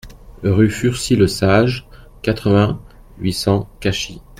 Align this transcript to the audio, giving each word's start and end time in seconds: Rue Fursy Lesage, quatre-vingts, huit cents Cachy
Rue 0.41 0.71
Fursy 0.71 1.15
Lesage, 1.15 1.87
quatre-vingts, 2.23 2.81
huit 3.19 3.33
cents 3.33 3.69
Cachy 3.79 4.19